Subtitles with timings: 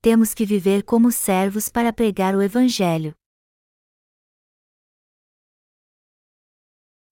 [0.00, 3.14] temos que viver como servos para pregar o Evangelho.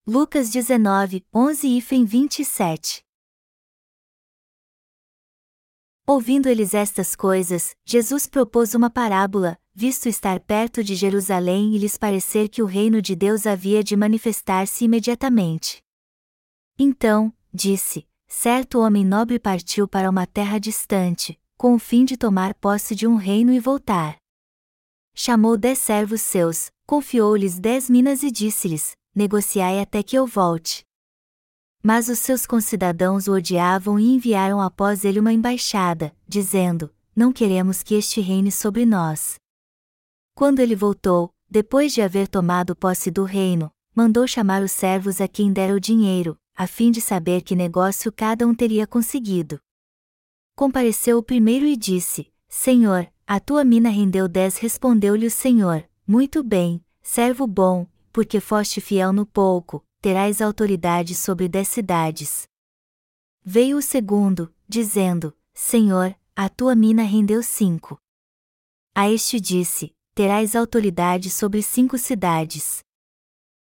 [0.07, 3.03] Lucas 19, 11 e 27
[6.07, 11.95] Ouvindo eles estas coisas, Jesus propôs uma parábola, visto estar perto de Jerusalém e lhes
[11.95, 15.83] parecer que o reino de Deus havia de manifestar-se imediatamente.
[16.79, 22.53] Então, disse: Certo homem nobre partiu para uma terra distante, com o fim de tomar
[22.53, 24.15] posse de um reino e voltar.
[25.13, 30.85] Chamou dez servos seus, confiou-lhes dez minas e disse-lhes: Negociai até que eu volte.
[31.83, 37.83] Mas os seus concidadãos o odiavam e enviaram após ele uma embaixada, dizendo: Não queremos
[37.83, 39.35] que este reine sobre nós.
[40.33, 45.27] Quando ele voltou, depois de haver tomado posse do reino, mandou chamar os servos a
[45.27, 49.59] quem dera o dinheiro, a fim de saber que negócio cada um teria conseguido.
[50.59, 54.57] Compareceu o primeiro e disse: Senhor, a tua mina rendeu dez.
[54.57, 61.47] Respondeu-lhe o Senhor: Muito bem, servo bom, porque foste fiel no pouco, terás autoridade sobre
[61.47, 62.43] dez cidades.
[63.41, 67.97] Veio o segundo, dizendo: Senhor, a tua mina rendeu cinco.
[68.93, 72.79] A este disse: Terás autoridade sobre cinco cidades.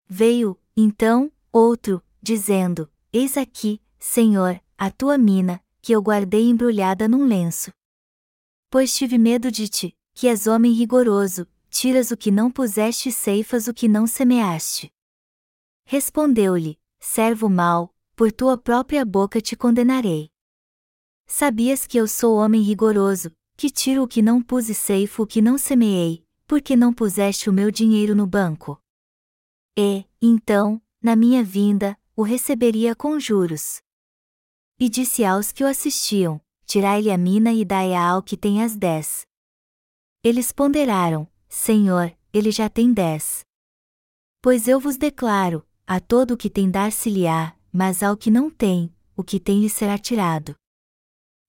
[0.08, 7.26] Veio, então, outro, dizendo: Eis aqui, Senhor, a tua mina, que eu guardei embrulhada num
[7.26, 7.72] lenço.
[8.70, 13.12] Pois tive medo de ti, que és homem rigoroso, tiras o que não puseste e
[13.12, 14.90] ceifas o que não semeaste.
[15.84, 20.30] Respondeu-lhe: Servo mau, por tua própria boca te condenarei.
[21.26, 25.26] Sabias que eu sou homem rigoroso, que tiro o que não pus e ceifo o
[25.26, 28.80] que não semeei, porque não puseste o meu dinheiro no banco?
[29.76, 33.82] E, então, na minha vinda, o receberia com juros.
[34.84, 38.74] E disse aos que o assistiam: Tirai-lhe a mina e dai-a ao que tem as
[38.74, 39.22] dez.
[40.24, 43.44] Eles ponderaram: Senhor, ele já tem dez.
[44.42, 48.92] Pois eu vos declaro: a todo o que tem dar-se-lhe-á, mas ao que não tem,
[49.16, 50.56] o que tem lhe será tirado.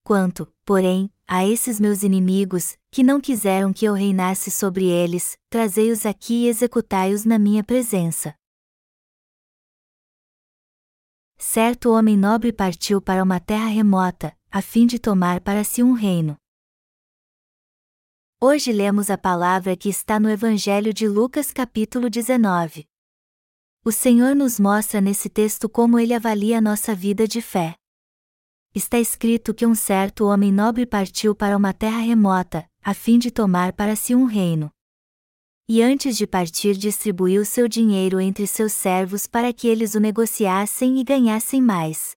[0.04, 6.06] Quanto, porém, a esses meus inimigos, que não quiseram que eu reinasse sobre eles, trazei-os
[6.06, 8.32] aqui e executai-os na minha presença.
[11.36, 15.92] Certo homem nobre partiu para uma terra remota, a fim de tomar para si um
[15.92, 16.36] reino.
[18.40, 22.86] Hoje lemos a palavra que está no Evangelho de Lucas, capítulo 19.
[23.84, 27.74] O Senhor nos mostra nesse texto como ele avalia a nossa vida de fé.
[28.74, 33.30] Está escrito que um certo homem nobre partiu para uma terra remota, a fim de
[33.30, 34.73] tomar para si um reino.
[35.66, 41.00] E antes de partir distribuiu seu dinheiro entre seus servos para que eles o negociassem
[41.00, 42.14] e ganhassem mais.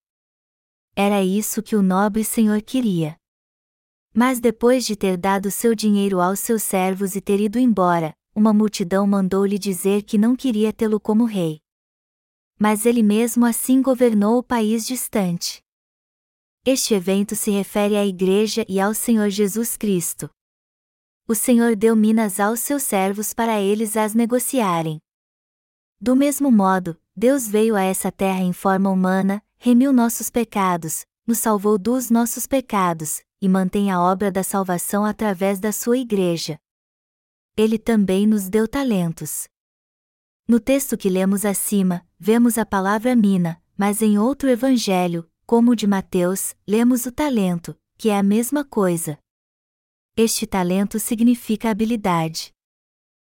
[0.94, 3.16] Era isso que o nobre senhor queria.
[4.13, 8.52] Mas depois de ter dado seu dinheiro aos seus servos e ter ido embora, uma
[8.52, 11.62] multidão mandou-lhe dizer que não queria tê-lo como rei.
[12.59, 15.62] Mas ele mesmo assim governou o país distante.
[16.66, 20.30] Este evento se refere à Igreja e ao Senhor Jesus Cristo.
[21.28, 25.00] O Senhor deu minas aos seus servos para eles as negociarem.
[26.00, 31.40] Do mesmo modo, Deus veio a essa terra em forma humana, remiu nossos pecados, nos
[31.40, 36.60] salvou dos nossos pecados, e mantém a obra da salvação através da sua Igreja
[37.58, 39.48] ele também nos deu talentos.
[40.48, 45.76] No texto que lemos acima, vemos a palavra mina, mas em outro evangelho, como o
[45.76, 49.18] de Mateus, lemos o talento, que é a mesma coisa.
[50.18, 52.52] Este talento significa habilidade.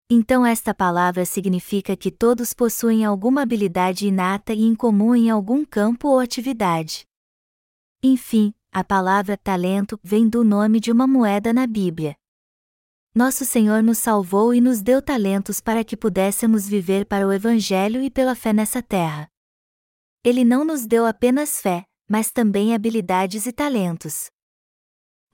[0.10, 6.08] Então, esta palavra significa que todos possuem alguma habilidade inata e incomum em algum campo
[6.08, 7.06] ou atividade.
[8.02, 12.16] Enfim, a palavra talento vem do nome de uma moeda na Bíblia
[13.18, 18.00] nosso Senhor nos salvou e nos deu talentos para que pudéssemos viver para o Evangelho
[18.00, 19.28] e pela fé nessa terra.
[20.24, 24.28] Ele não nos deu apenas fé, mas também habilidades e talentos.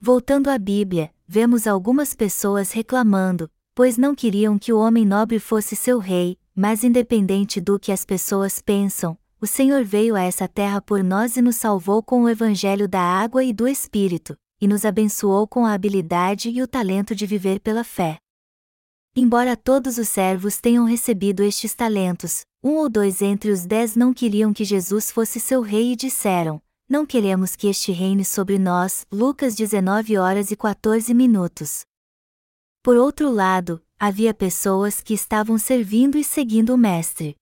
[0.00, 5.74] Voltando à Bíblia, vemos algumas pessoas reclamando, pois não queriam que o homem nobre fosse
[5.74, 10.80] seu rei, mas independente do que as pessoas pensam, o Senhor veio a essa terra
[10.80, 14.84] por nós e nos salvou com o Evangelho da água e do Espírito e nos
[14.84, 18.16] abençoou com a habilidade e o talento de viver pela fé.
[19.14, 24.14] Embora todos os servos tenham recebido estes talentos, um ou dois entre os dez não
[24.14, 29.06] queriam que Jesus fosse seu rei e disseram: Não queremos que este reine sobre nós.
[29.10, 31.86] Lucas 19 horas e 14 minutos.
[32.82, 37.36] Por outro lado, havia pessoas que estavam servindo e seguindo o Mestre.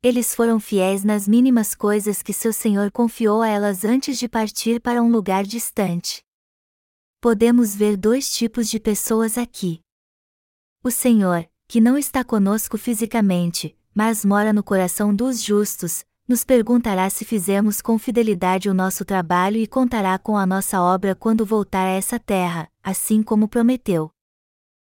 [0.00, 4.80] Eles foram fiéis nas mínimas coisas que seu Senhor confiou a elas antes de partir
[4.80, 6.22] para um lugar distante.
[7.20, 9.80] podemos ver dois tipos de pessoas aqui.
[10.82, 17.08] O Senhor, que não está conosco fisicamente, mas mora no coração dos justos, nos perguntará
[17.10, 21.86] se fizemos com fidelidade o nosso trabalho e contará com a nossa obra quando voltar
[21.86, 24.10] a essa terra, assim como prometeu.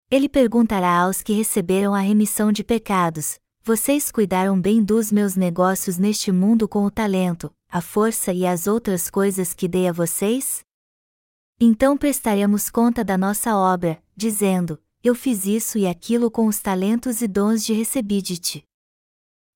[0.10, 5.98] Ele perguntará aos que receberam a remissão de pecados: Vocês cuidaram bem dos meus negócios
[5.98, 10.62] neste mundo com o talento, a força e as outras coisas que dei a vocês?
[11.60, 17.22] Então prestaremos conta da nossa obra, dizendo: Eu fiz isso e aquilo com os talentos
[17.22, 18.67] e dons de recebi de ti.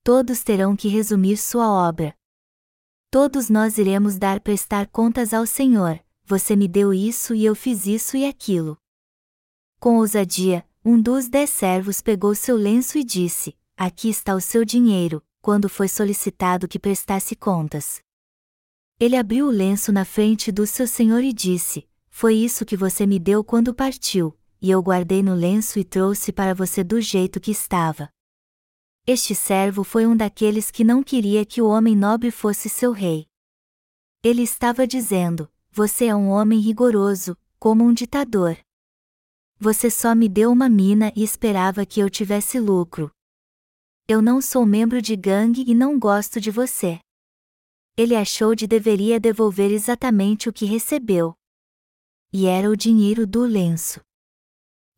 [0.03, 2.15] Todos terão que resumir sua obra.
[3.12, 7.86] Todos nós iremos dar prestar contas ao Senhor: Você me deu isso e eu fiz
[7.86, 8.77] isso e aquilo.
[9.80, 14.65] Com ousadia, um dos dez servos pegou seu lenço e disse: Aqui está o seu
[14.65, 18.01] dinheiro, quando foi solicitado que prestasse contas.
[19.00, 23.06] Ele abriu o lenço na frente do seu senhor e disse: Foi isso que você
[23.06, 27.39] me deu quando partiu, e eu guardei no lenço e trouxe para você do jeito
[27.39, 28.09] que estava.
[29.07, 33.27] Este servo foi um daqueles que não queria que o homem nobre fosse seu rei.
[34.24, 38.57] Ele estava dizendo: Você é um homem rigoroso, como um ditador.
[39.59, 43.12] Você só me deu uma mina e esperava que eu tivesse lucro.
[44.07, 47.00] Eu não sou membro de gangue e não gosto de você.
[47.97, 51.36] Ele achou de deveria devolver exatamente o que recebeu.
[52.31, 54.00] E era o dinheiro do lenço.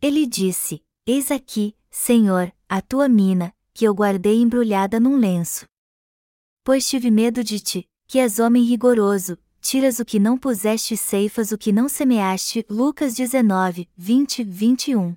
[0.02, 5.66] Ele disse: Eis aqui, Senhor, a tua mina, que eu guardei embrulhada num lenço.
[6.64, 10.98] Pois tive medo de ti, que és homem rigoroso, tiras o que não puseste e
[10.98, 12.66] ceifas o que não semeaste.
[12.70, 15.16] Lucas 19, 20, 21.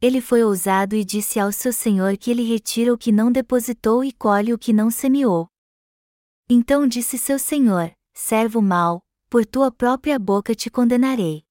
[0.00, 4.02] Ele foi ousado e disse ao seu senhor que ele retira o que não depositou
[4.02, 5.46] e colhe o que não semeou.
[6.48, 11.44] Então disse seu senhor: Servo mau, por tua própria boca te condenarei.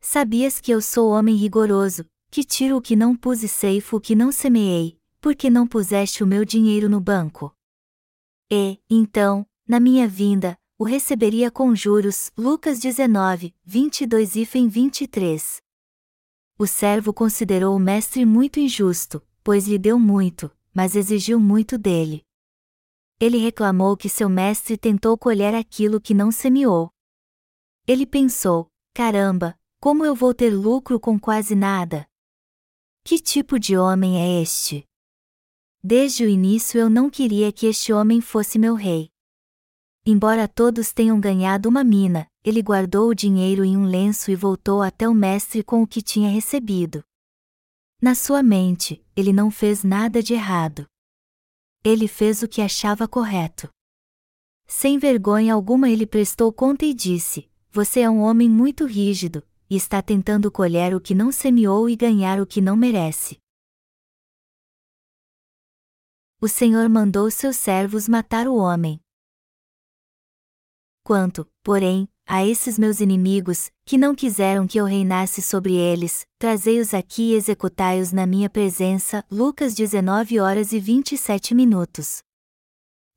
[0.00, 4.00] Sabias que eu sou homem rigoroso, que tiro o que não pus e ceifo o
[4.00, 7.54] que não semeei, porque não puseste o meu dinheiro no banco?
[8.50, 12.32] E, então, na minha vinda, o receberia com juros.
[12.36, 15.62] Lucas 19, 22 e 23.
[16.58, 22.26] O servo considerou o mestre muito injusto, pois lhe deu muito, mas exigiu muito dele.
[23.20, 26.90] Ele reclamou que seu mestre tentou colher aquilo que não semeou.
[27.86, 32.08] Ele pensou: caramba, como eu vou ter lucro com quase nada?
[33.04, 34.89] Que tipo de homem é este?
[35.82, 39.10] Desde o início eu não queria que este homem fosse meu rei.
[40.04, 44.82] Embora todos tenham ganhado uma mina, ele guardou o dinheiro em um lenço e voltou
[44.82, 47.02] até o mestre com o que tinha recebido.
[48.00, 50.86] Na sua mente, ele não fez nada de errado.
[51.82, 53.70] Ele fez o que achava correto.
[54.66, 59.76] Sem vergonha alguma, ele prestou conta e disse: Você é um homem muito rígido, e
[59.76, 63.39] está tentando colher o que não semeou e ganhar o que não merece.
[66.42, 68.98] O Senhor mandou seus servos matar o homem.
[71.04, 76.94] Quanto, porém, a esses meus inimigos, que não quiseram que eu reinasse sobre eles, trazei-os
[76.94, 79.22] aqui e executai-os na minha presença.
[79.30, 82.22] Lucas 19 horas e 27 minutos.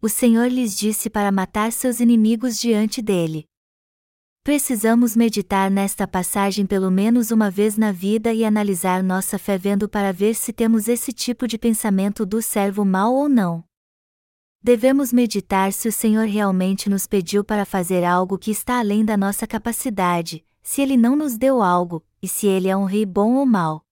[0.01, 3.45] O Senhor lhes disse para matar seus inimigos diante dele.
[4.43, 9.87] Precisamos meditar nesta passagem pelo menos uma vez na vida e analisar nossa fé vendo
[9.87, 13.63] para ver se temos esse tipo de pensamento do servo mau ou não.
[14.61, 19.15] Devemos meditar se o Senhor realmente nos pediu para fazer algo que está além da
[19.15, 23.35] nossa capacidade, se ele não nos deu algo, e se ele é um rei bom
[23.35, 23.85] ou mau.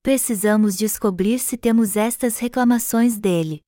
[0.00, 3.64] Precisamos descobrir se temos estas reclamações dele.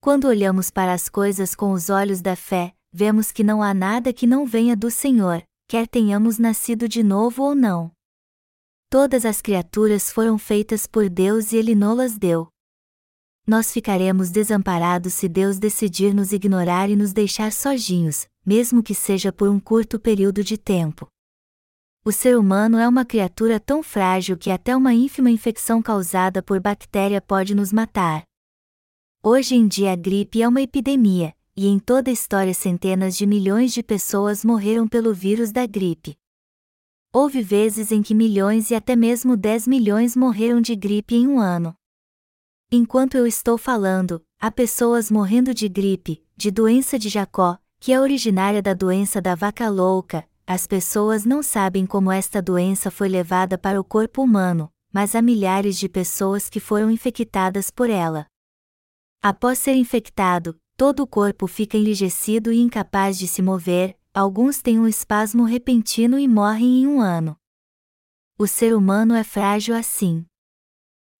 [0.00, 4.10] Quando olhamos para as coisas com os olhos da fé, vemos que não há nada
[4.10, 7.90] que não venha do Senhor, quer tenhamos nascido de novo ou não.
[8.88, 12.48] Todas as criaturas foram feitas por Deus e Ele nolas deu
[13.46, 19.30] nós ficaremos desamparados se Deus decidir nos ignorar e nos deixar sozinhos, mesmo que seja
[19.30, 21.06] por um curto período de tempo.
[22.04, 26.58] O ser humano é uma criatura tão frágil que até uma ínfima infecção causada por
[26.58, 28.22] bactéria pode nos matar.
[29.22, 33.26] Hoje em dia a gripe é uma epidemia, e em toda a história centenas de
[33.26, 36.18] milhões de pessoas morreram pelo vírus da gripe.
[37.12, 41.38] Houve vezes em que milhões e até mesmo 10 milhões morreram de gripe em um
[41.38, 41.74] ano.
[42.72, 48.00] Enquanto eu estou falando, há pessoas morrendo de gripe, de doença de Jacó, que é
[48.00, 50.28] originária da doença da vaca louca.
[50.46, 55.22] As pessoas não sabem como esta doença foi levada para o corpo humano, mas há
[55.22, 58.26] milhares de pessoas que foram infectadas por ela.
[59.22, 64.78] Após ser infectado, todo o corpo fica enrijecido e incapaz de se mover, alguns têm
[64.78, 67.36] um espasmo repentino e morrem em um ano.
[68.36, 70.26] O ser humano é frágil assim.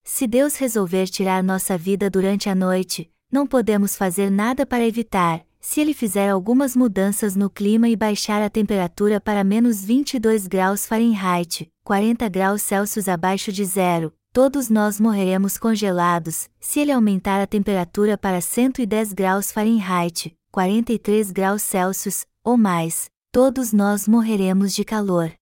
[0.02, 5.46] Se Deus resolver tirar nossa vida durante a noite, não podemos fazer nada para evitar,
[5.60, 10.84] se ele fizer algumas mudanças no clima e baixar a temperatura para menos 22 graus
[10.84, 17.46] Fahrenheit, 40 graus Celsius abaixo de zero, todos nós morreremos congelados, se ele aumentar a
[17.46, 25.32] temperatura para 110 graus Fahrenheit, 43 graus Celsius, ou mais, todos nós morreremos de calor.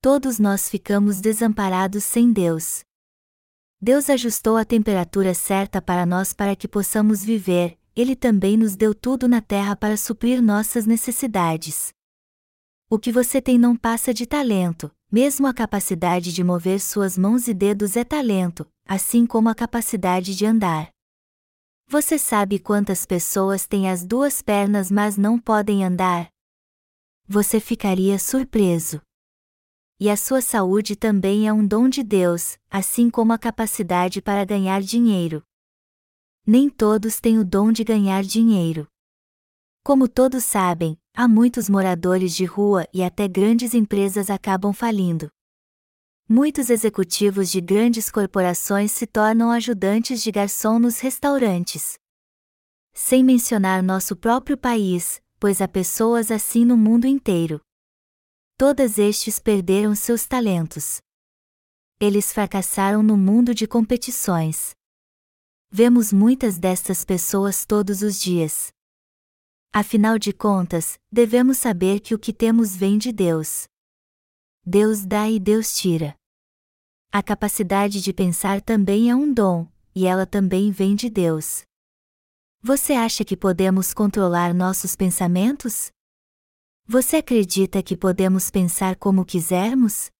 [0.00, 2.82] Todos nós ficamos desamparados sem Deus.
[3.80, 8.96] Deus ajustou a temperatura certa para nós para que possamos viver, ele também nos deu
[8.96, 11.92] tudo na terra para suprir nossas necessidades.
[12.94, 17.48] O que você tem não passa de talento, mesmo a capacidade de mover suas mãos
[17.48, 20.90] e dedos é talento, assim como a capacidade de andar.
[21.88, 26.28] Você sabe quantas pessoas têm as duas pernas mas não podem andar?
[27.26, 29.00] Você ficaria surpreso.
[29.98, 34.44] E a sua saúde também é um dom de Deus, assim como a capacidade para
[34.44, 35.42] ganhar dinheiro.
[36.46, 38.86] Nem todos têm o dom de ganhar dinheiro.
[39.82, 45.28] Como todos sabem, há muitos moradores de rua e até grandes empresas acabam falindo.
[46.28, 51.94] Muitos executivos de grandes corporações se tornam ajudantes de garçom nos restaurantes.
[52.94, 57.60] Sem mencionar nosso próprio país, pois há pessoas assim no mundo inteiro.
[58.56, 61.00] Todas estes perderam seus talentos.
[62.00, 64.70] Eles fracassaram no mundo de competições.
[65.70, 68.72] Vemos muitas destas pessoas todos os dias.
[69.74, 73.64] Afinal de contas, devemos saber que o que temos vem de Deus.
[74.66, 76.14] Deus dá e Deus tira.
[77.10, 81.62] A capacidade de pensar também é um dom, e ela também vem de Deus.
[82.60, 85.90] Você acha que podemos controlar nossos pensamentos?
[86.86, 90.10] Você acredita que podemos pensar como quisermos?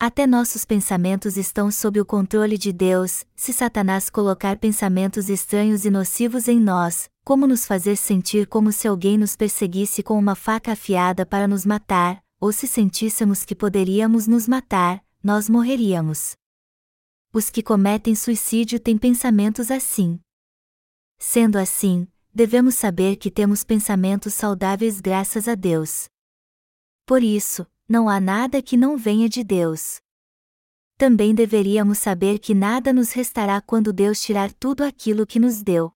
[0.00, 5.90] Até nossos pensamentos estão sob o controle de Deus, se Satanás colocar pensamentos estranhos e
[5.90, 10.72] nocivos em nós, como nos fazer sentir como se alguém nos perseguisse com uma faca
[10.72, 16.36] afiada para nos matar, ou se sentíssemos que poderíamos nos matar, nós morreríamos.
[17.32, 20.20] Os que cometem suicídio têm pensamentos assim.
[21.18, 26.10] Sendo assim, devemos saber que temos pensamentos saudáveis graças a Deus.
[27.06, 29.98] Por isso, não há nada que não venha de Deus.
[30.98, 35.93] Também deveríamos saber que nada nos restará quando Deus tirar tudo aquilo que nos deu.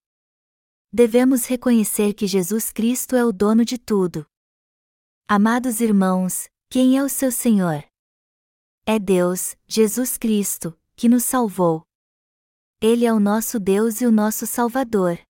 [0.90, 4.26] Devemos reconhecer que Jesus Cristo é o dono de tudo.
[5.28, 7.84] Amados irmãos, quem é o seu Senhor?
[8.86, 11.82] É Deus, Jesus Cristo, que nos salvou.
[12.80, 15.20] Ele é o nosso Deus e o nosso Salvador.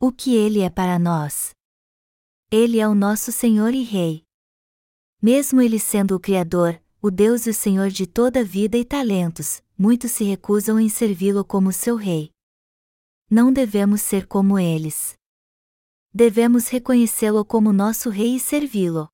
[0.00, 1.54] O que ele é para nós?
[2.50, 4.24] Ele é o nosso Senhor e Rei.
[5.22, 9.62] Mesmo ele sendo o Criador, o Deus e o Senhor de toda vida e talentos,
[9.78, 12.34] muitos se recusam em servi-lo como seu Rei.
[13.28, 15.18] Não devemos ser como eles.
[16.14, 19.08] Devemos reconhecê-lo como nosso Rei e servi-lo.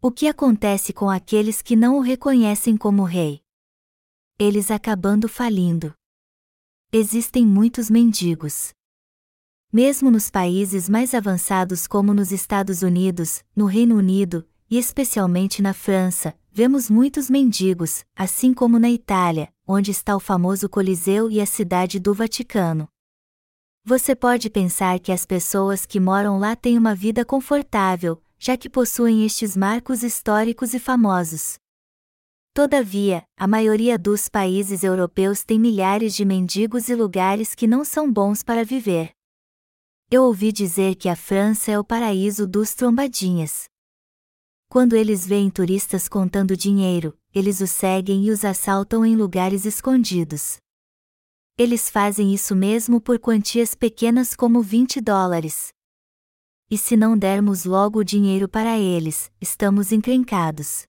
[0.00, 3.40] O que acontece com aqueles que não o reconhecem como Rei?
[4.36, 5.94] Eles acabando falindo.
[6.90, 8.74] Existem muitos mendigos.
[9.72, 15.72] Mesmo nos países mais avançados como nos Estados Unidos, no Reino Unido, e especialmente na
[15.72, 21.46] França, vemos muitos mendigos, assim como na Itália, onde está o famoso Coliseu e a
[21.46, 22.91] cidade do Vaticano.
[23.84, 28.70] Você pode pensar que as pessoas que moram lá têm uma vida confortável, já que
[28.70, 31.54] possuem estes marcos históricos e famosos.
[32.54, 38.12] Todavia, a maioria dos países europeus tem milhares de mendigos e lugares que não são
[38.12, 39.10] bons para viver.
[40.08, 43.64] Eu ouvi dizer que a França é o paraíso dos trombadinhas.
[44.68, 50.58] Quando eles veem turistas contando dinheiro, eles os seguem e os assaltam em lugares escondidos.
[51.58, 55.68] Eles fazem isso mesmo por quantias pequenas como 20 dólares.
[56.70, 60.84] E se não dermos logo o dinheiro para eles, estamos encrencados.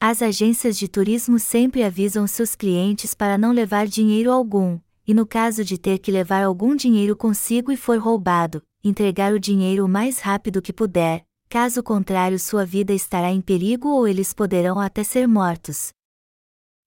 [0.00, 5.26] As agências de turismo sempre avisam seus clientes para não levar dinheiro algum, e no
[5.26, 9.88] caso de ter que levar algum dinheiro consigo e for roubado, entregar o dinheiro o
[9.88, 15.04] mais rápido que puder, caso contrário sua vida estará em perigo ou eles poderão até
[15.04, 15.92] ser mortos.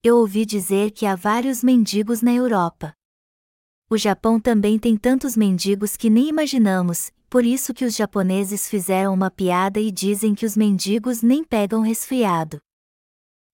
[0.03, 2.91] Eu ouvi dizer que há vários mendigos na Europa.
[3.87, 9.13] O Japão também tem tantos mendigos que nem imaginamos, por isso que os japoneses fizeram
[9.13, 12.57] uma piada e dizem que os mendigos nem pegam resfriado.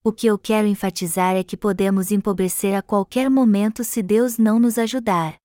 [0.01, 4.57] O que eu quero enfatizar é que podemos empobrecer a qualquer momento se Deus não
[4.57, 5.35] nos ajudar.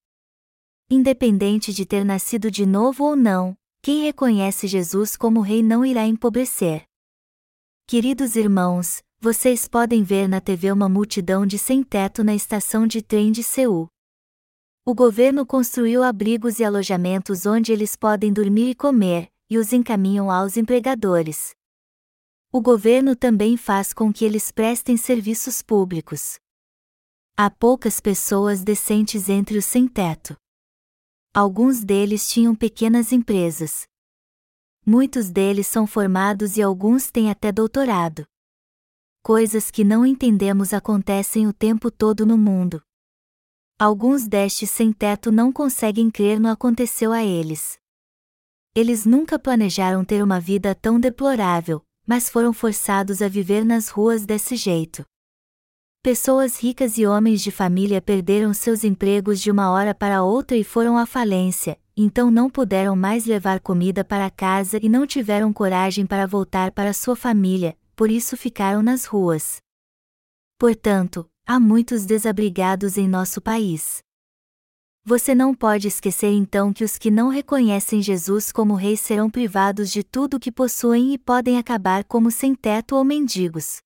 [0.88, 6.06] Independente de ter nascido de novo ou não, quem reconhece Jesus como Rei não irá
[6.06, 6.84] empobrecer.
[7.88, 13.30] Queridos irmãos, vocês podem ver na TV uma multidão de sem-teto na estação de trem
[13.30, 13.86] de Seul.
[14.84, 20.28] O governo construiu abrigos e alojamentos onde eles podem dormir e comer, e os encaminham
[20.28, 21.54] aos empregadores.
[22.50, 26.40] O governo também faz com que eles prestem serviços públicos.
[27.36, 30.34] Há poucas pessoas decentes entre os sem-teto.
[31.32, 33.84] Alguns deles tinham pequenas empresas.
[34.84, 38.24] Muitos deles são formados e alguns têm até doutorado.
[39.24, 42.82] Coisas que não entendemos acontecem o tempo todo no mundo.
[43.78, 47.78] Alguns destes sem teto não conseguem crer no aconteceu a eles.
[48.74, 54.26] Eles nunca planejaram ter uma vida tão deplorável, mas foram forçados a viver nas ruas
[54.26, 55.04] desse jeito.
[56.02, 60.64] Pessoas ricas e homens de família perderam seus empregos de uma hora para outra e
[60.64, 66.04] foram à falência, então não puderam mais levar comida para casa e não tiveram coragem
[66.04, 69.62] para voltar para sua família, por isso ficaram nas ruas.
[70.58, 74.02] Portanto, há muitos desabrigados em nosso país.
[75.04, 79.88] Você não pode esquecer então que os que não reconhecem Jesus como Rei serão privados
[79.88, 83.76] de tudo o que possuem e podem acabar como sem teto ou mendigos.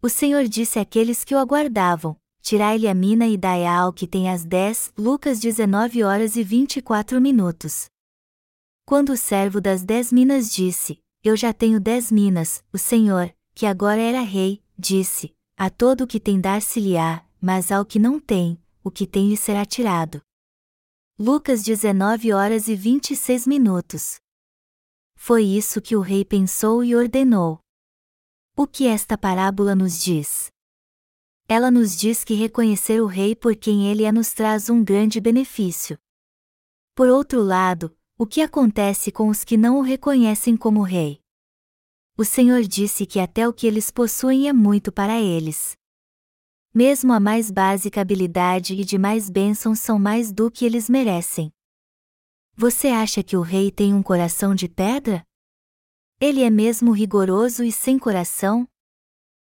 [0.00, 4.30] O Senhor disse àqueles que o aguardavam: Tirai-lhe a mina e dai-a ao que tem
[4.30, 4.92] as dez.
[4.96, 7.86] Lucas 19 horas e 24 minutos.
[8.84, 13.66] Quando o servo das dez minas disse: Eu já tenho dez minas, o Senhor, que
[13.66, 18.62] agora era rei, disse: a todo o que tem dar-se-lhe-á, mas ao que não tem,
[18.84, 20.22] o que tem lhe será tirado.
[21.18, 24.20] Lucas 19 horas e 26 minutos.
[25.16, 27.58] Foi isso que o rei pensou e ordenou.
[28.56, 30.52] O que esta parábola nos diz?
[31.48, 35.20] Ela nos diz que reconhecer o rei por quem ele é nos traz um grande
[35.20, 35.98] benefício.
[36.94, 41.20] Por outro lado, o que acontece com os que não o reconhecem como rei?
[42.18, 45.76] o Senhor disse que até o que eles possuem é muito para eles.
[46.72, 51.52] Mesmo a mais básica habilidade e demais bênçãos são mais do que eles merecem.
[52.54, 55.22] Você acha que o rei tem um coração de pedra?
[56.18, 58.66] Ele é mesmo rigoroso e sem coração?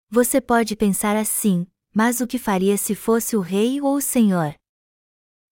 [0.07, 4.53] Você pode pensar assim, mas o que faria se fosse o rei ou o senhor?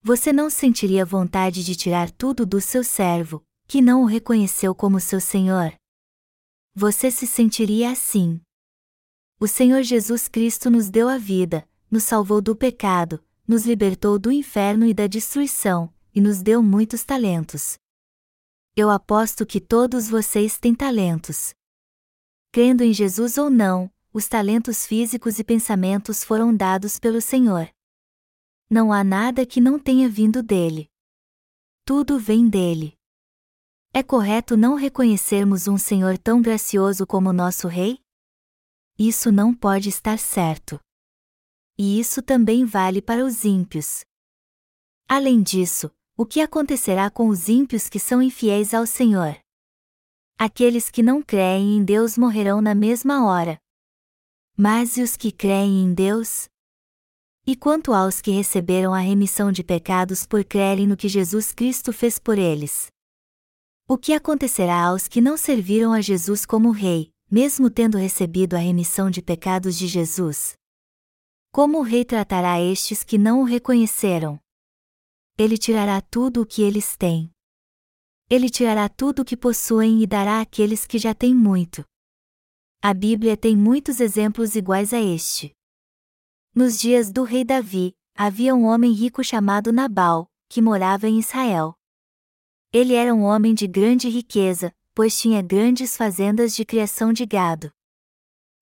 [0.10, 5.00] Você não sentiria vontade de tirar tudo do seu servo, que não o reconheceu como
[5.00, 5.72] seu senhor?
[6.74, 8.42] você se sentiria assim.
[9.40, 14.32] O Senhor Jesus Cristo nos deu a vida, nos salvou do pecado, nos libertou do
[14.32, 17.78] inferno e da destruição, e nos deu muitos talentos.
[18.76, 21.54] Eu aposto que todos vocês têm talentos.
[22.52, 27.70] Crendo em Jesus ou não, os talentos físicos e pensamentos foram dados pelo Senhor.
[28.70, 30.88] Não há nada que não tenha vindo dele.
[31.84, 32.96] Tudo vem dele.
[33.92, 38.00] É correto não reconhecermos um Senhor tão gracioso como nosso Rei?
[39.00, 40.80] Isso não pode estar certo.
[41.80, 44.04] E isso também vale para os ímpios.
[45.08, 49.40] Além disso, o que acontecerá com os ímpios que são infiéis ao Senhor?
[50.38, 53.60] Aqueles que não creem em Deus morrerão na mesma hora.
[54.56, 56.48] Mas e os que creem em Deus?
[57.52, 61.92] E quanto aos que receberam a remissão de pecados por crerem no que Jesus Cristo
[61.92, 62.92] fez por eles?
[63.88, 68.60] O que acontecerá aos que não serviram a Jesus como Rei, mesmo tendo recebido a
[68.60, 70.54] remissão de pecados de Jesus?
[71.52, 74.40] Como o Rei tratará estes que não o reconheceram?
[75.36, 77.32] Ele tirará tudo o que eles têm.
[78.30, 81.84] Ele tirará tudo o que possuem e dará àqueles que já têm muito.
[82.80, 85.52] A Bíblia tem muitos exemplos iguais a este.
[86.54, 91.76] Nos dias do rei Davi, havia um homem rico chamado Nabal, que morava em Israel.
[92.74, 97.72] Ele era um homem de grande riqueza, pois tinha grandes fazendas de criação de gado.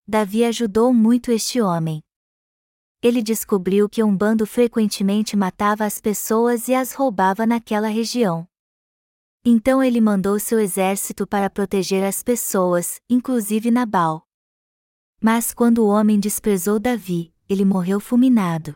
[0.06, 2.04] Davi ajudou muito este homem.
[3.02, 8.48] Ele descobriu que um bando frequentemente matava as pessoas e as roubava naquela região.
[9.46, 14.28] Então ele mandou seu exército para proteger as pessoas, inclusive Nabal.
[15.22, 18.76] Mas quando o homem desprezou Davi, ele morreu fulminado.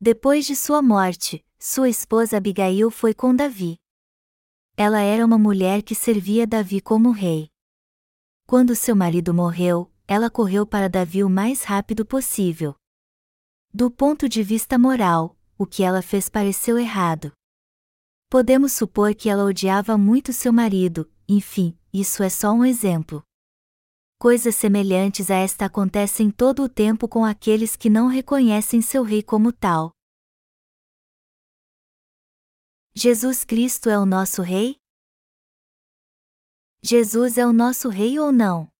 [0.00, 3.76] Depois de sua morte, sua esposa Abigail foi com Davi.
[4.76, 7.48] Ela era uma mulher que servia Davi como rei.
[8.46, 12.74] Quando seu marido morreu, ela correu para Davi o mais rápido possível.
[13.72, 17.32] Do ponto de vista moral, o que ela fez pareceu errado.
[18.28, 23.22] Podemos supor que ela odiava muito seu marido, enfim, isso é só um exemplo.
[24.18, 29.22] Coisas semelhantes a esta acontecem todo o tempo com aqueles que não reconhecem seu rei
[29.22, 29.92] como tal.
[32.96, 34.76] Jesus Cristo é o nosso Rei?
[36.80, 38.70] Jesus é o nosso Rei ou não?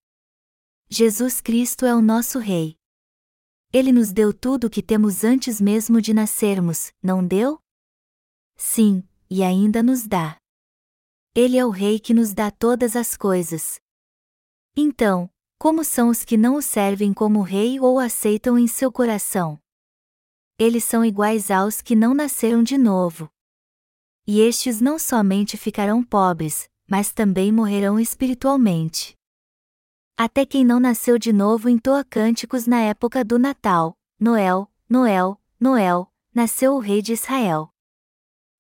[0.89, 2.77] Jesus Cristo é o nosso Rei.
[3.73, 7.59] Ele nos deu tudo o que temos antes mesmo de nascermos, não deu?
[8.57, 10.37] Sim, e ainda nos dá.
[11.35, 13.81] Ele é o Rei que nos dá todas as coisas.
[14.77, 18.91] Então, como são os que não o servem como Rei ou o aceitam em seu
[18.91, 19.59] coração?
[20.59, 23.31] Eles são iguais aos que não nasceram de novo.
[24.27, 29.17] E estes não somente ficarão pobres, mas também morrerão espiritualmente.
[30.17, 36.13] Até quem não nasceu de novo entoa cânticos na época do Natal: Noel, Noel, Noel,
[36.35, 37.71] nasceu o Rei de Israel.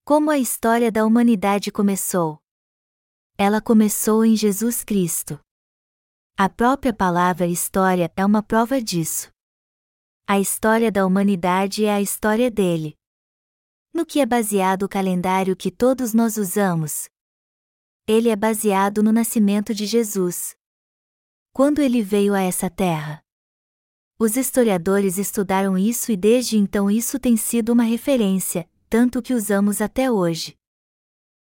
[0.05, 2.38] Como a história da humanidade começou?
[3.37, 5.43] Ela começou em Jesus Cristo.
[6.37, 9.31] A própria palavra história é uma prova disso.
[10.27, 12.97] A história da humanidade é a história dele.
[13.92, 17.09] No que é baseado o calendário que todos nós usamos?
[18.05, 20.57] Ele é baseado no nascimento de Jesus
[21.53, 23.23] quando ele veio a essa terra.
[24.18, 29.81] Os historiadores estudaram isso e desde então isso tem sido uma referência, tanto que usamos
[29.81, 30.57] até hoje.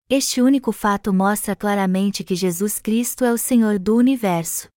[0.08, 4.68] Este único fato mostra claramente que Jesus Cristo é o Senhor do universo.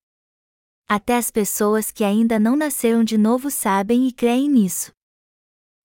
[0.95, 4.93] Até as pessoas que ainda não nasceram de novo sabem e creem nisso.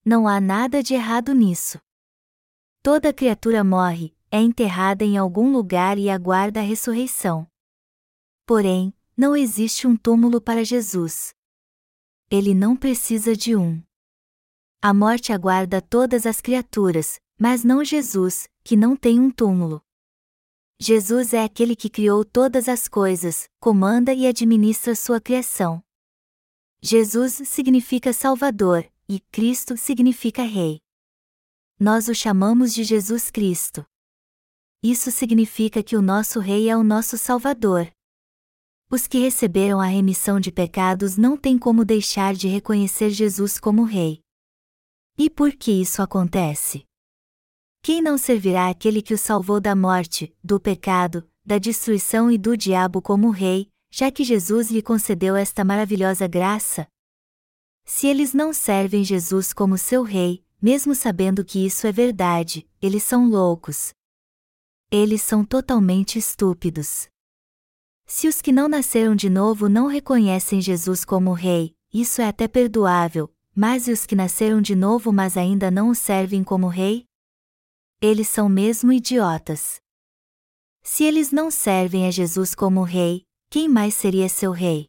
[0.04, 1.80] Não há nada de errado nisso.
[2.82, 7.48] Toda criatura morre, é enterrada em algum lugar e aguarda a ressurreição.
[8.44, 11.32] Porém, não existe um túmulo para Jesus.
[12.30, 13.82] Ele não precisa de um.
[14.82, 19.82] A morte aguarda todas as criaturas, mas não Jesus, que não tem um túmulo.
[20.80, 25.82] Jesus é aquele que criou todas as coisas, comanda e administra sua criação.
[26.80, 30.80] Jesus significa Salvador, e Cristo significa Rei.
[31.78, 33.84] Nós o chamamos de Jesus Cristo.
[34.82, 37.92] Isso significa que o nosso Rei é o nosso Salvador,
[38.90, 43.84] os que receberam a remissão de pecados não têm como deixar de reconhecer Jesus como
[43.84, 44.22] Rei.
[45.18, 46.87] E por que isso acontece?
[47.82, 52.56] Quem não servirá aquele que o salvou da morte, do pecado, da destruição e do
[52.56, 56.86] diabo como Rei, já que Jesus lhe concedeu esta maravilhosa graça?
[57.84, 63.02] Se eles não servem Jesus como seu Rei, mesmo sabendo que isso é verdade, eles
[63.02, 63.92] são loucos.
[64.90, 67.08] Eles são totalmente estúpidos.
[68.06, 72.46] Se os que não nasceram de novo não reconhecem Jesus como Rei, isso é até
[72.46, 77.07] perdoável, mas e os que nasceram de novo mas ainda não o servem como Rei?
[78.00, 79.80] Eles são mesmo idiotas.
[80.84, 84.88] Se eles não servem a Jesus como Rei, quem mais seria seu Rei?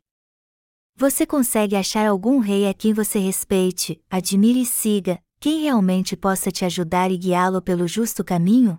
[0.95, 6.51] Você consegue achar algum rei a quem você respeite, admire e siga, quem realmente possa
[6.51, 8.77] te ajudar e guiá-lo pelo justo caminho?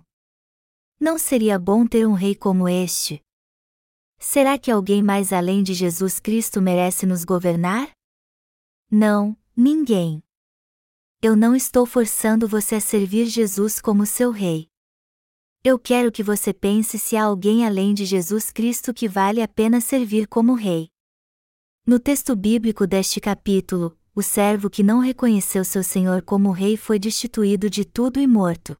[0.99, 3.21] Não seria bom ter um rei como este?
[4.19, 7.91] Será que alguém mais além de Jesus Cristo merece nos governar?
[8.89, 10.23] Não, ninguém.
[11.23, 14.67] Eu não estou forçando você a servir Jesus como seu rei.
[15.63, 19.47] Eu quero que você pense se há alguém além de Jesus Cristo que vale a
[19.47, 20.89] pena servir como rei.
[21.85, 26.97] No texto bíblico deste capítulo, o servo que não reconheceu seu senhor como rei foi
[26.97, 28.75] destituído de tudo e morto.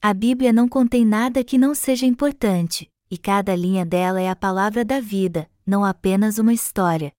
[0.00, 4.36] A Bíblia não contém nada que não seja importante, e cada linha dela é a
[4.36, 7.12] palavra da vida, não apenas uma história.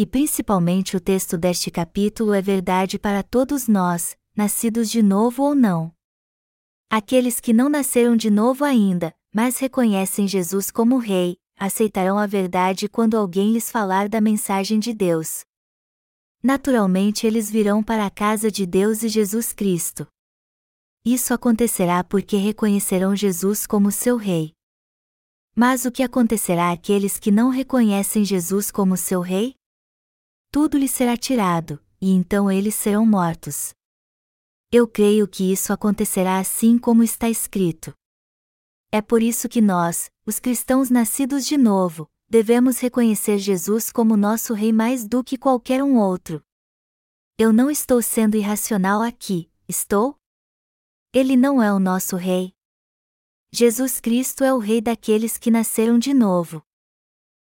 [0.00, 5.54] E principalmente o texto deste capítulo é verdade para todos nós, nascidos de novo ou
[5.54, 5.92] não.
[6.88, 12.88] Aqueles que não nasceram de novo ainda, mas reconhecem Jesus como Rei, aceitarão a verdade
[12.88, 15.44] quando alguém lhes falar da mensagem de Deus.
[16.42, 20.06] Naturalmente eles virão para a casa de Deus e Jesus Cristo.
[21.04, 24.54] Isso acontecerá porque reconhecerão Jesus como seu Rei.
[25.54, 29.59] Mas o que acontecerá àqueles que não reconhecem Jesus como seu Rei?
[30.50, 33.72] Tudo lhes será tirado, e então eles serão mortos.
[34.72, 37.92] Eu creio que isso acontecerá assim como está escrito.
[38.92, 44.54] É por isso que nós, os cristãos nascidos de novo, devemos reconhecer Jesus como nosso
[44.54, 46.42] Rei mais do que qualquer um outro.
[47.38, 50.16] Eu não estou sendo irracional aqui, estou?
[51.12, 52.52] Ele não é o nosso Rei,
[53.52, 56.62] Jesus Cristo é o Rei daqueles que nasceram de novo.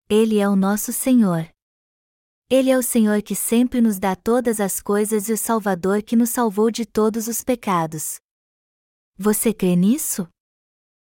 [0.08, 1.46] Ele é o nosso Senhor.
[2.52, 6.16] Ele é o Senhor que sempre nos dá todas as coisas e o Salvador que
[6.16, 8.18] nos salvou de todos os pecados.
[9.16, 10.26] Você crê nisso?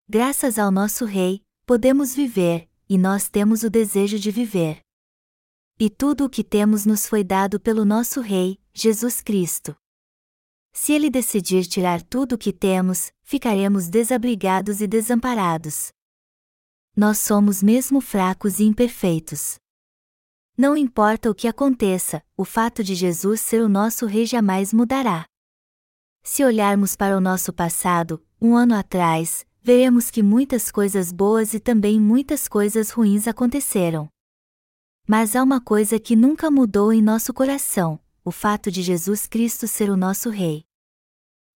[0.08, 4.82] Graças ao nosso Rei, podemos viver, e nós temos o desejo de viver.
[5.80, 9.76] E tudo o que temos nos foi dado pelo nosso Rei, Jesus Cristo.
[10.72, 15.92] Se ele decidir tirar tudo o que temos, ficaremos desabrigados e desamparados.
[16.96, 19.63] Nós somos mesmo fracos e imperfeitos.
[20.56, 25.26] Não importa o que aconteça, o fato de Jesus ser o nosso Rei jamais mudará.
[26.22, 31.60] Se olharmos para o nosso passado, um ano atrás, veremos que muitas coisas boas e
[31.60, 34.08] também muitas coisas ruins aconteceram.
[35.08, 39.68] Mas há uma coisa que nunca mudou em nosso coração: o fato de Jesus Cristo
[39.68, 40.64] ser o nosso Rei.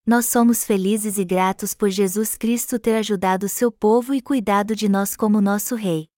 [0.04, 4.88] Nós somos felizes e gratos por Jesus Cristo ter ajudado seu povo e cuidado de
[4.88, 6.08] nós como nosso Rei.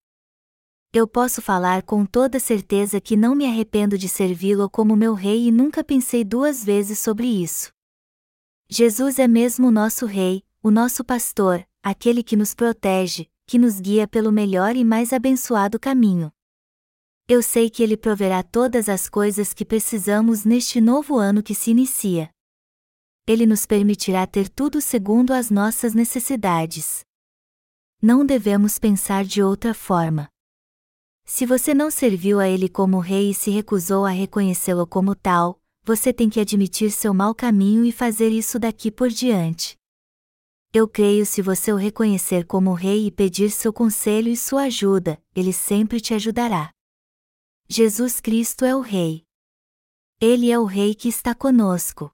[0.93, 5.47] Eu posso falar com toda certeza que não me arrependo de servi-lo como meu Rei
[5.47, 7.73] e nunca pensei duas vezes sobre isso.
[8.69, 13.79] Jesus é mesmo o nosso Rei, o nosso pastor, aquele que nos protege, que nos
[13.79, 16.33] guia pelo melhor e mais abençoado caminho.
[17.29, 21.71] Eu sei que Ele proverá todas as coisas que precisamos neste novo ano que se
[21.71, 22.31] inicia.
[23.29, 27.05] Ele nos permitirá ter tudo segundo as nossas necessidades.
[28.03, 30.29] Não devemos pensar de outra forma.
[31.33, 35.63] Se você não serviu a Ele como Rei e se recusou a reconhecê-lo como tal,
[35.85, 39.77] você tem que admitir seu mau caminho e fazer isso daqui por diante.
[40.73, 45.23] Eu creio se você o reconhecer como Rei e pedir seu conselho e sua ajuda,
[45.33, 46.73] Ele sempre te ajudará.
[47.69, 49.23] Jesus Cristo é o Rei.
[50.21, 52.11] Ele é o Rei que está conosco.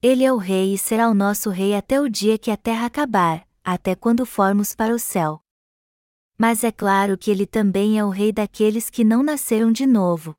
[0.00, 2.86] Ele é o Rei e será o nosso Rei até o dia que a terra
[2.86, 5.43] acabar, até quando formos para o céu.
[6.36, 10.34] Mas é claro que ele também é o Rei daqueles que não nasceram de novo.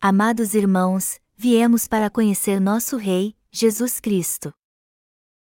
[0.00, 4.52] Amados irmãos, viemos para conhecer nosso Rei, Jesus Cristo.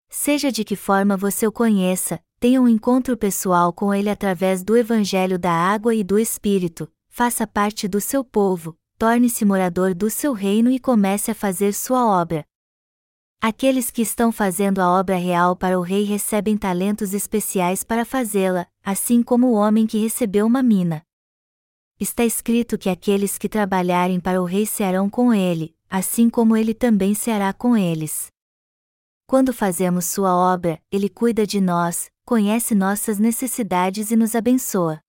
[0.10, 4.78] Seja de que forma você o conheça, tenha um encontro pessoal com ele através do
[4.78, 10.34] Evangelho da Água e do Espírito, faça parte do seu povo, torne-se morador do seu
[10.34, 12.46] reino e comece a fazer sua obra,
[13.40, 18.66] Aqueles que estão fazendo a obra real para o rei recebem talentos especiais para fazê-la,
[18.90, 21.02] assim como o homem que recebeu uma mina.
[22.00, 26.56] Está escrito que aqueles que trabalharem para o rei se harão com ele, assim como
[26.56, 28.28] ele também se hará com eles.
[29.26, 35.02] Quando fazemos sua obra, ele cuida de nós, conhece nossas necessidades e nos abençoa.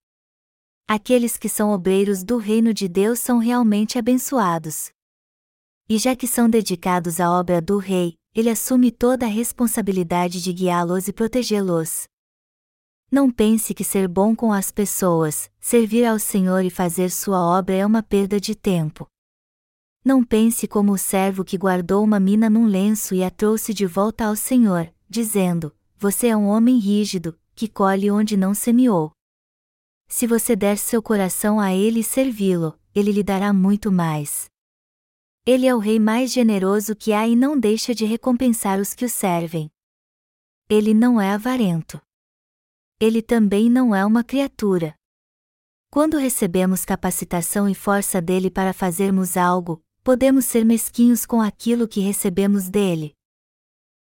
[0.88, 4.90] Aqueles que são obreiros do reino de Deus são realmente abençoados.
[5.88, 10.52] E já que são dedicados à obra do Rei, ele assume toda a responsabilidade de
[10.52, 12.08] guiá-los e protegê-los.
[13.10, 17.74] Não pense que ser bom com as pessoas, servir ao Senhor e fazer sua obra
[17.74, 19.06] é uma perda de tempo.
[20.04, 23.86] Não pense como o servo que guardou uma mina num lenço e a trouxe de
[23.86, 29.10] volta ao Senhor, dizendo: Você é um homem rígido, que colhe onde não semeou.
[30.06, 34.50] Se você der seu coração a ele e servi-lo, ele lhe dará muito mais.
[35.46, 39.06] Ele é o rei mais generoso que há e não deixa de recompensar os que
[39.06, 39.70] o servem.
[40.68, 41.98] Ele não é avarento.
[43.00, 44.92] Ele também não é uma criatura.
[45.88, 52.00] Quando recebemos capacitação e força dele para fazermos algo, podemos ser mesquinhos com aquilo que
[52.00, 53.14] recebemos dele.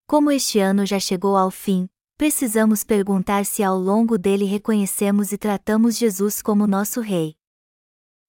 [0.07, 5.37] Como este ano já chegou ao fim, precisamos perguntar se ao longo dele reconhecemos e
[5.37, 7.35] tratamos Jesus como nosso Rei.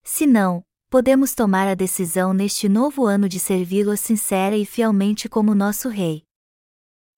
[0.02, 5.54] Se não, podemos tomar a decisão neste novo ano de servi-lo sincera e fielmente como
[5.54, 6.24] nosso Rei.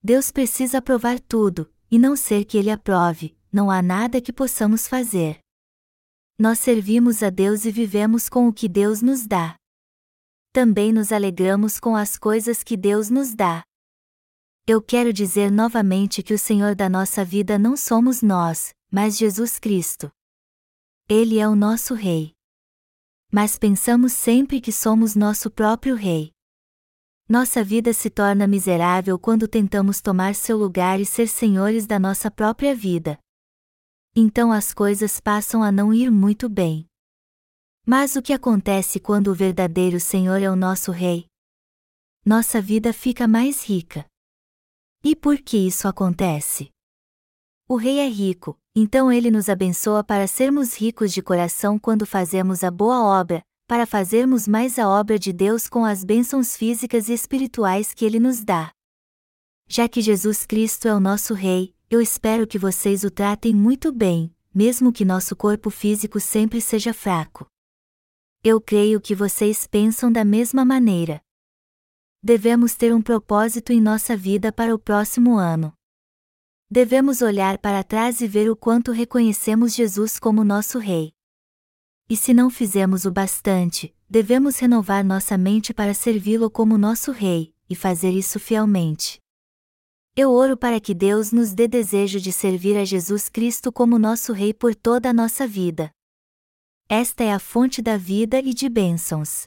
[0.02, 4.86] Deus precisa aprovar tudo, e não ser que Ele aprove, não há nada que possamos
[4.86, 5.38] fazer.
[6.38, 9.56] Nós servimos a Deus e vivemos com o que Deus nos dá.
[10.52, 13.62] Também nos alegramos com as coisas que Deus nos dá.
[14.66, 19.58] Eu quero dizer novamente que o Senhor da nossa vida não somos nós, mas Jesus
[19.58, 20.10] Cristo.
[21.08, 22.38] Ele é o nosso Rei
[23.30, 26.32] mas pensamos sempre que somos nosso próprio rei.
[27.28, 32.30] Nossa vida se torna miserável quando tentamos tomar seu lugar e ser senhores da nossa
[32.30, 33.18] própria vida.
[34.20, 36.88] Então as coisas passam a não ir muito bem.
[37.86, 41.26] Mas o que acontece quando o verdadeiro Senhor é o nosso Rei?
[42.26, 44.04] Nossa vida fica mais rica.
[45.04, 46.68] E por que isso acontece?
[47.68, 52.64] O Rei é rico, então ele nos abençoa para sermos ricos de coração quando fazemos
[52.64, 57.12] a boa obra, para fazermos mais a obra de Deus com as bênçãos físicas e
[57.12, 58.72] espirituais que ele nos dá.
[59.68, 63.92] Já que Jesus Cristo é o nosso Rei, eu espero que vocês o tratem muito
[63.92, 67.46] bem, mesmo que nosso corpo físico sempre seja fraco.
[68.42, 71.20] Eu creio que vocês pensam da mesma maneira.
[72.22, 75.72] Devemos ter um propósito em nossa vida para o próximo ano
[76.70, 81.12] devemos olhar para trás e ver o quanto reconhecemos Jesus como nosso Rei.
[82.08, 87.54] E se não fizemos o bastante, devemos renovar nossa mente para servi-lo como nosso Rei,
[87.70, 89.18] e fazer isso fielmente.
[90.20, 94.32] Eu oro para que Deus nos dê desejo de servir a Jesus Cristo como nosso
[94.32, 95.92] Rei por toda a nossa vida.
[96.88, 99.46] Esta é a fonte da vida e de bênçãos.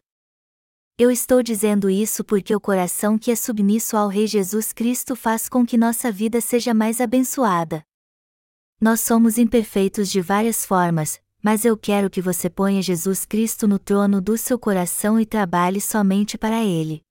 [0.98, 5.50] Eu estou dizendo isso porque o coração que é submisso ao Rei Jesus Cristo faz
[5.50, 7.84] com que nossa vida seja mais abençoada.
[8.80, 13.78] Nós somos imperfeitos de várias formas, mas eu quero que você ponha Jesus Cristo no
[13.78, 17.04] trono do seu coração e trabalhe somente para Ele.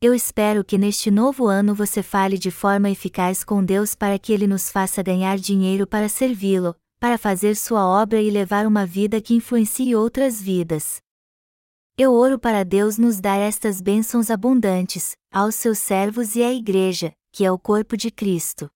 [0.00, 4.32] Eu espero que neste novo ano você fale de forma eficaz com Deus para que
[4.32, 9.20] Ele nos faça ganhar dinheiro para servi-lo, para fazer sua obra e levar uma vida
[9.20, 11.00] que influencie outras vidas.
[11.96, 17.12] Eu oro para Deus nos dar estas bênçãos abundantes, aos seus servos e à Igreja,
[17.32, 18.68] que é o corpo de Cristo.